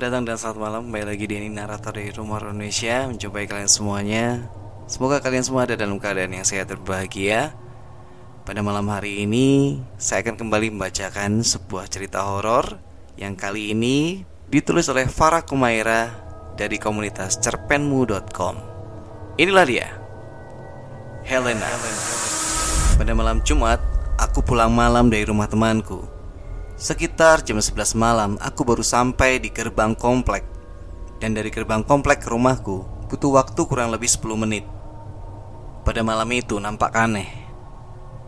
[0.00, 0.82] Selamat datang dan selamat malam.
[0.88, 3.04] Kembali lagi di ini narator dari Rumah Indonesia.
[3.04, 4.48] Mencobai kalian semuanya.
[4.88, 7.52] Semoga kalian semua ada dalam keadaan yang sehat dan bahagia
[8.48, 12.80] Pada malam hari ini Saya akan kembali membacakan sebuah cerita horor
[13.20, 16.16] Yang kali ini ditulis oleh Farah Kumaira
[16.56, 18.56] Dari komunitas cerpenmu.com
[19.36, 19.88] Inilah dia
[21.28, 21.68] Helena.
[22.96, 23.84] Pada malam Jumat
[24.16, 26.19] Aku pulang malam dari rumah temanku
[26.80, 30.48] Sekitar jam 11 malam aku baru sampai di gerbang komplek.
[31.20, 34.64] Dan dari gerbang komplek ke rumahku butuh waktu kurang lebih 10 menit.
[35.84, 37.28] Pada malam itu nampak aneh.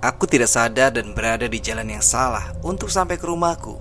[0.04, 3.80] Aku tidak sadar dan berada di jalan yang salah untuk sampai ke rumahku.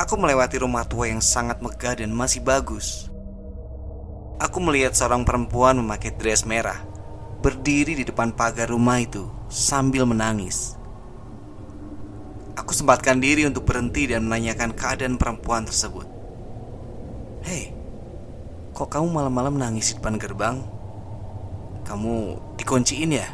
[0.00, 3.12] Aku melewati rumah tua yang sangat megah dan masih bagus.
[4.40, 6.88] Aku melihat seorang perempuan memakai dress merah
[7.38, 10.77] Berdiri di depan pagar rumah itu sambil menangis
[12.58, 16.10] Aku sempatkan diri untuk berhenti dan menanyakan keadaan perempuan tersebut.
[17.46, 17.70] Hei,
[18.74, 20.58] kok kamu malam-malam nangis di depan gerbang?
[21.86, 22.14] Kamu
[22.58, 23.30] dikunciin ya?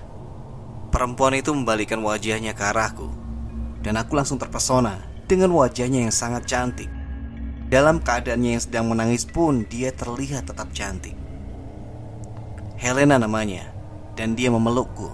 [0.92, 3.08] Perempuan itu membalikan wajahnya ke arahku,
[3.80, 6.92] dan aku langsung terpesona dengan wajahnya yang sangat cantik.
[7.72, 11.17] Dalam keadaannya yang sedang menangis pun, dia terlihat tetap cantik.
[12.77, 13.72] Helena namanya,
[14.20, 15.08] dan dia memelukku,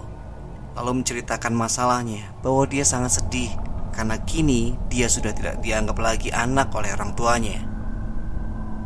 [0.75, 3.55] lalu menceritakan masalahnya bahwa dia sangat sedih
[4.01, 7.61] karena kini dia sudah tidak dianggap lagi anak oleh orang tuanya.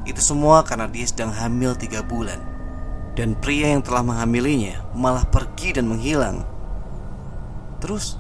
[0.03, 2.35] Itu semua karena dia sedang hamil tiga bulan
[3.16, 6.43] dan pria yang telah menghamilinya malah pergi dan menghilang.
[7.80, 8.19] Terus,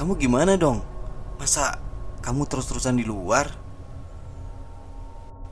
[0.00, 0.80] kamu gimana dong?
[1.36, 1.76] Masa
[2.24, 3.44] kamu terus-terusan di luar?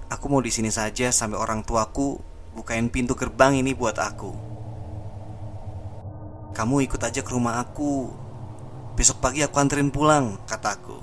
[0.09, 2.17] Aku mau di sini saja sampai orang tuaku
[2.57, 4.33] bukain pintu gerbang ini buat aku.
[6.57, 8.23] Kamu ikut aja ke rumah aku
[8.93, 11.03] Besok pagi aku anterin pulang, kataku.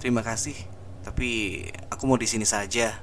[0.00, 0.56] Terima kasih,
[1.04, 1.60] tapi
[1.92, 2.96] aku mau di sini saja.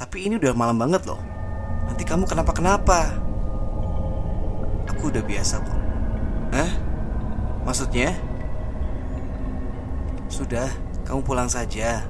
[0.00, 1.20] Tapi ini udah malam banget loh.
[1.84, 3.20] Nanti kamu kenapa-kenapa?
[4.88, 5.80] Aku udah biasa kok.
[6.56, 6.72] Hah?
[7.68, 8.16] Maksudnya?
[10.32, 10.72] Sudah,
[11.04, 12.08] kamu pulang saja.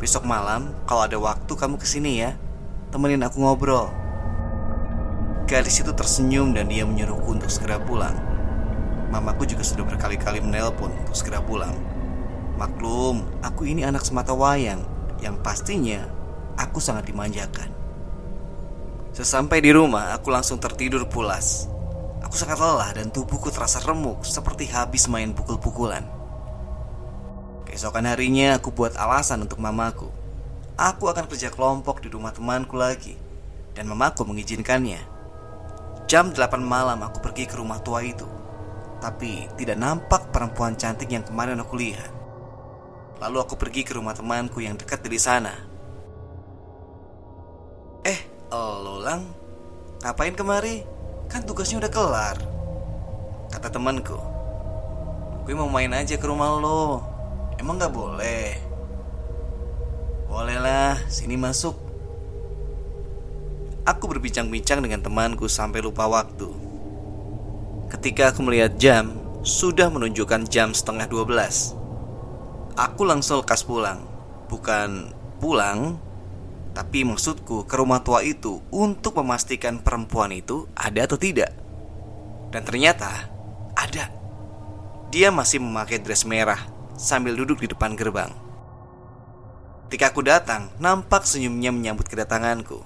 [0.00, 2.40] Besok malam, kalau ada waktu kamu ke sini ya.
[2.88, 3.92] Temenin aku ngobrol.
[5.44, 8.16] Gadis itu tersenyum dan dia menyuruhku untuk segera pulang.
[9.08, 11.72] Mamaku juga sudah berkali-kali menelpon untuk segera pulang.
[12.60, 14.84] Maklum, aku ini anak semata wayang
[15.24, 16.04] yang pastinya
[16.60, 17.72] aku sangat dimanjakan.
[19.16, 21.64] Sesampai di rumah, aku langsung tertidur pulas.
[22.20, 26.04] Aku sangat lelah dan tubuhku terasa remuk seperti habis main pukul-pukulan.
[27.64, 30.12] Keesokan harinya, aku buat alasan untuk mamaku.
[30.76, 33.16] Aku akan kerja kelompok di rumah temanku lagi,
[33.72, 35.00] dan mamaku mengizinkannya.
[36.04, 38.47] Jam 8 malam aku pergi ke rumah tua itu
[38.98, 42.10] tapi tidak nampak perempuan cantik yang kemarin aku lihat.
[43.18, 45.54] Lalu aku pergi ke rumah temanku yang dekat dari sana.
[48.06, 48.20] Eh,
[48.50, 49.26] lo lang,
[50.02, 50.86] ngapain kemari?
[51.26, 52.38] Kan tugasnya udah kelar.
[53.50, 54.18] Kata temanku.
[55.46, 57.02] Gue mau main aja ke rumah lo.
[57.58, 58.54] Emang gak boleh?
[60.28, 61.74] Boleh lah, sini masuk.
[63.88, 66.52] Aku berbincang-bincang dengan temanku sampai lupa waktu.
[67.88, 71.72] Ketika aku melihat jam, sudah menunjukkan jam setengah 12.
[72.76, 74.04] Aku langsung lekas pulang.
[74.52, 75.96] Bukan pulang,
[76.76, 81.48] tapi maksudku ke rumah tua itu untuk memastikan perempuan itu ada atau tidak.
[82.52, 83.28] Dan ternyata
[83.72, 84.12] ada.
[85.08, 86.60] Dia masih memakai dress merah
[86.98, 88.28] sambil duduk di depan gerbang.
[89.88, 92.84] Ketika aku datang, nampak senyumnya menyambut kedatanganku.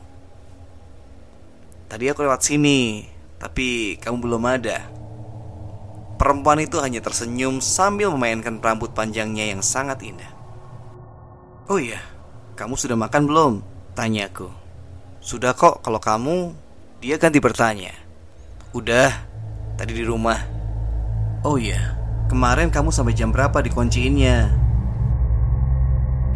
[1.90, 3.10] Tadi aku lewat sini,
[3.42, 4.86] tapi kamu belum ada.
[6.22, 10.30] Perempuan itu hanya tersenyum sambil memainkan rambut panjangnya yang sangat indah.
[11.66, 11.98] Oh iya,
[12.54, 13.52] kamu sudah makan belum?
[13.98, 14.46] Tanyaku.
[15.18, 16.54] Sudah kok, kalau kamu,
[17.02, 17.90] dia ganti bertanya.
[18.70, 19.10] Udah,
[19.74, 20.38] tadi di rumah.
[21.42, 21.98] Oh iya,
[22.30, 24.46] kemarin kamu sampai jam berapa dikunciinnya?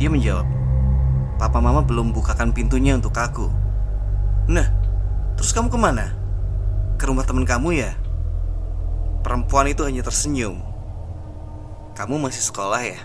[0.03, 0.51] Dia menjawab,
[1.39, 3.47] Papa Mama belum bukakan pintunya untuk aku.
[4.51, 4.67] Nah,
[5.39, 6.11] terus kamu ke mana?
[6.99, 7.95] Ke rumah teman kamu ya?
[9.27, 10.63] Perempuan itu hanya tersenyum.
[11.99, 13.03] Kamu masih sekolah ya?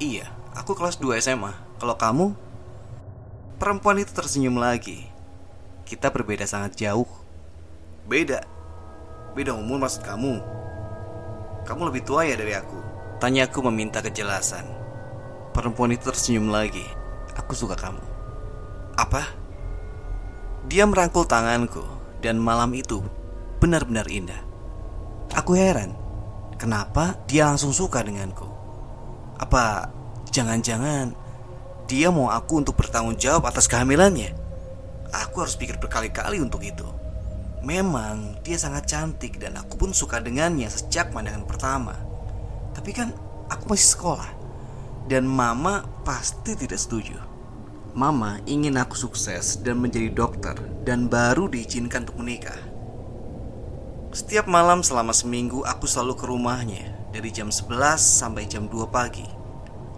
[0.00, 1.52] Iya, aku kelas 2 SMA.
[1.76, 2.32] Kalau kamu?
[3.60, 5.04] Perempuan itu tersenyum lagi.
[5.84, 7.04] Kita berbeda sangat jauh.
[8.08, 8.48] Beda.
[9.36, 10.40] Beda umur maksud kamu.
[11.68, 12.80] Kamu lebih tua ya dari aku.
[13.20, 14.64] Tanyaku meminta kejelasan.
[15.52, 16.88] Perempuan itu tersenyum lagi.
[17.36, 18.00] Aku suka kamu.
[18.96, 19.36] Apa?
[20.64, 21.84] Dia merangkul tanganku
[22.24, 23.04] dan malam itu
[23.60, 24.51] benar-benar indah.
[25.32, 25.96] Aku heran,
[26.60, 28.44] kenapa dia langsung suka denganku?
[29.40, 29.88] Apa
[30.28, 31.16] jangan-jangan
[31.88, 34.36] dia mau aku untuk bertanggung jawab atas kehamilannya.
[35.08, 36.84] Aku harus pikir berkali-kali untuk itu.
[37.64, 41.96] Memang dia sangat cantik dan aku pun suka dengannya sejak pandangan pertama.
[42.76, 43.16] Tapi kan
[43.48, 44.30] aku masih sekolah
[45.08, 47.16] dan mama pasti tidak setuju.
[47.96, 52.71] Mama ingin aku sukses dan menjadi dokter dan baru diizinkan untuk menikah.
[54.12, 56.84] Setiap malam selama seminggu aku selalu ke rumahnya
[57.16, 59.24] dari jam 11 sampai jam 2 pagi.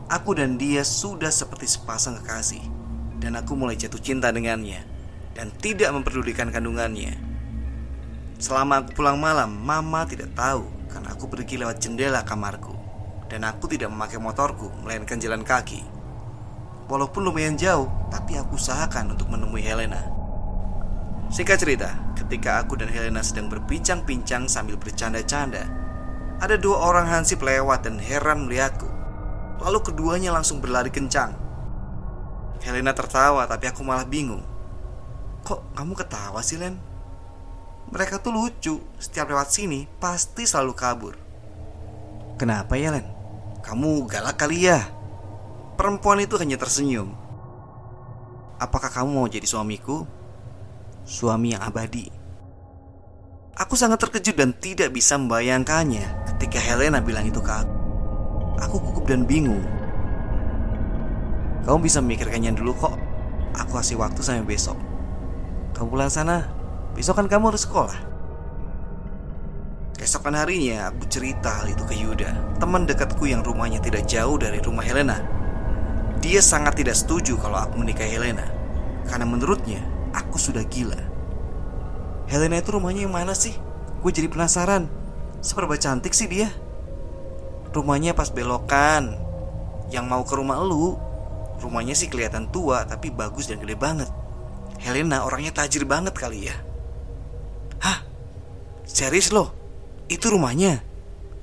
[0.06, 2.62] Aku dan dia sudah seperti sepasang kekasih
[3.18, 4.86] dan aku mulai jatuh cinta dengannya
[5.34, 7.18] dan tidak memperdulikan kandungannya.
[8.38, 10.62] Selama aku pulang malam, mama tidak tahu
[10.94, 12.70] karena aku pergi lewat jendela kamarku
[13.26, 15.82] dan aku tidak memakai motorku melainkan jalan kaki.
[16.86, 20.13] Walaupun lumayan jauh, tapi aku usahakan untuk menemui Helena.
[21.34, 25.66] Singkat cerita, ketika aku dan Helena sedang berbincang-bincang sambil bercanda-canda,
[26.38, 28.86] ada dua orang hansip lewat dan heran melihatku.
[29.58, 31.34] Lalu keduanya langsung berlari kencang.
[32.62, 34.46] Helena tertawa, tapi aku malah bingung.
[35.42, 36.78] Kok kamu ketawa sih, Len?
[37.90, 41.14] Mereka tuh lucu, setiap lewat sini pasti selalu kabur.
[42.38, 43.10] Kenapa ya, Len?
[43.58, 44.86] Kamu galak kali ya?
[45.74, 47.10] Perempuan itu hanya tersenyum.
[48.62, 50.23] Apakah kamu mau jadi suamiku?
[51.14, 52.10] Suami yang abadi.
[53.54, 57.78] Aku sangat terkejut dan tidak bisa membayangkannya ketika Helena bilang itu ke aku.
[58.58, 59.62] Aku gugup dan bingung.
[61.62, 62.98] Kamu bisa memikirkannya dulu kok.
[63.54, 64.74] Aku kasih waktu sampai besok.
[65.78, 66.50] Kamu pulang sana
[66.94, 67.98] Besok kan kamu harus sekolah
[69.98, 74.62] Keesokan harinya aku cerita hal itu ke Yuda Teman dekatku yang rumahnya tidak jauh dari
[74.62, 75.18] rumah Helena
[76.22, 78.46] Dia sangat tidak setuju kalau aku menikahi Helena
[79.10, 80.96] Karena menurutnya aku sudah gila
[82.24, 83.52] Helena itu rumahnya yang mana sih?
[84.00, 84.88] Gue jadi penasaran
[85.44, 86.48] Seberapa cantik sih dia?
[87.74, 89.18] Rumahnya pas belokan
[89.92, 90.96] Yang mau ke rumah lu
[91.60, 94.08] Rumahnya sih kelihatan tua Tapi bagus dan gede banget
[94.80, 96.56] Helena orangnya tajir banget kali ya
[97.84, 98.00] Hah?
[98.88, 99.52] Serius loh?
[100.08, 100.80] Itu rumahnya?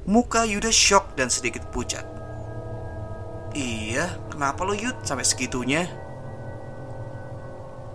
[0.09, 2.06] Muka Yuda shock dan sedikit pucat
[3.51, 5.83] Iya, kenapa lo Yud sampai segitunya?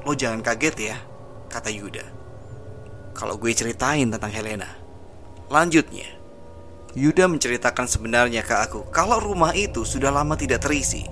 [0.06, 0.96] Lo jangan kaget ya,
[1.50, 2.06] kata Yuda
[3.10, 4.70] Kalau gue ceritain tentang Helena
[5.50, 6.06] Lanjutnya
[6.94, 11.02] Yuda menceritakan sebenarnya ke aku Kalau rumah itu sudah lama tidak terisi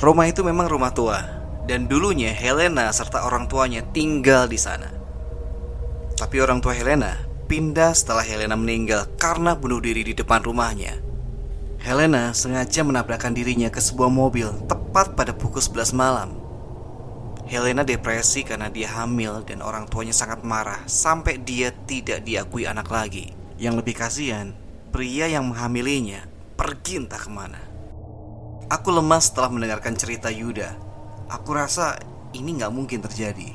[0.00, 1.38] Rumah itu memang rumah tua
[1.68, 4.88] dan dulunya Helena serta orang tuanya tinggal di sana.
[6.16, 7.12] Tapi orang tua Helena
[7.44, 10.96] pindah setelah Helena meninggal karena bunuh diri di depan rumahnya.
[11.78, 16.37] Helena sengaja menabrakkan dirinya ke sebuah mobil tepat pada pukul 11 malam.
[17.48, 22.92] Helena depresi karena dia hamil dan orang tuanya sangat marah sampai dia tidak diakui anak
[22.92, 23.32] lagi.
[23.56, 24.52] Yang lebih kasihan,
[24.92, 26.28] pria yang menghamilinya
[26.60, 27.60] pergi entah ke mana.
[28.68, 30.88] Aku lemas setelah mendengarkan cerita Yuda
[31.28, 32.00] Aku rasa
[32.32, 33.52] ini nggak mungkin terjadi.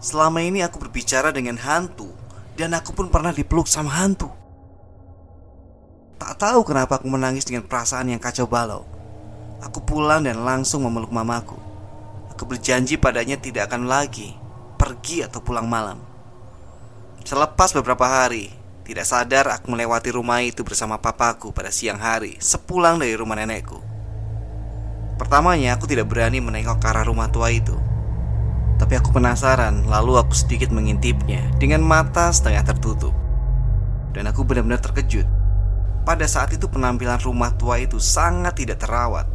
[0.00, 2.08] Selama ini aku berbicara dengan hantu
[2.56, 4.32] dan aku pun pernah dipeluk sama hantu.
[6.16, 8.88] Tak tahu kenapa aku menangis dengan perasaan yang kacau balau.
[9.60, 11.57] Aku pulang dan langsung memeluk mamaku.
[12.38, 14.30] Aku berjanji padanya tidak akan lagi
[14.78, 15.98] pergi atau pulang malam.
[17.26, 18.54] Selepas beberapa hari,
[18.86, 23.82] tidak sadar aku melewati rumah itu bersama papaku pada siang hari sepulang dari rumah nenekku.
[25.18, 27.74] Pertamanya aku tidak berani menengok ke arah rumah tua itu
[28.78, 33.10] Tapi aku penasaran lalu aku sedikit mengintipnya dengan mata setengah tertutup
[34.14, 35.26] Dan aku benar-benar terkejut
[36.06, 39.26] Pada saat itu penampilan rumah tua itu sangat tidak terawat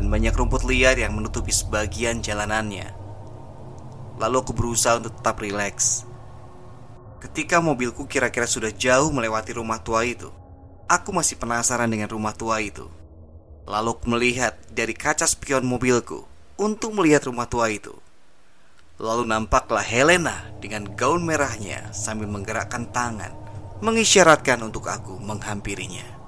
[0.00, 2.88] Dan banyak rumput liar yang menutupi sebagian jalanannya
[4.16, 6.08] Lalu aku berusaha untuk tetap rileks
[7.20, 10.32] Ketika mobilku kira-kira sudah jauh melewati rumah tua itu
[10.88, 12.88] Aku masih penasaran dengan rumah tua itu
[13.68, 16.26] Lalu aku melihat dari kaca spion mobilku
[16.60, 17.96] untuk melihat rumah tua itu.
[19.00, 23.32] Lalu nampaklah Helena dengan gaun merahnya sambil menggerakkan tangan,
[23.80, 26.19] mengisyaratkan untuk aku menghampirinya.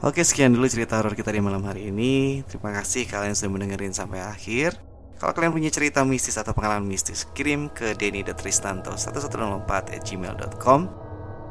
[0.00, 2.40] Oke, sekian dulu cerita horor kita di malam hari ini.
[2.48, 4.80] Terima kasih kalian sudah mendengarin sampai akhir.
[5.20, 10.80] Kalau kalian punya cerita mistis atau pengalaman mistis, kirim ke denny.tristanto1104 gmail.com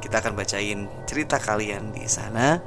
[0.02, 2.58] Kita akan bacain cerita kalian di sana.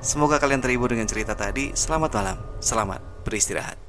[0.00, 1.76] Semoga kalian terhibur dengan cerita tadi.
[1.76, 3.85] Selamat malam, selamat beristirahat.